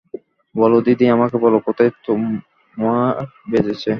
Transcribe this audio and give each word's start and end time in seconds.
বলো 0.55 0.77
দিদি, 0.81 1.05
আমাকে 1.07 1.37
বলো, 1.37 1.57
কোথায় 1.59 1.91
তোমার 2.05 3.13
বেজেছে? 3.51 3.89